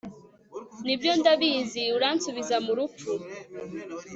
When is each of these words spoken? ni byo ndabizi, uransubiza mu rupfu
ni 0.85 0.95
byo 0.99 1.11
ndabizi, 1.19 1.83
uransubiza 1.97 2.55
mu 2.65 2.71
rupfu 2.77 3.11